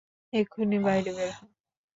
এক্ষুণি 0.33 0.77
বাইরে 0.85 1.11
বের 1.17 1.31
হ! 1.31 1.39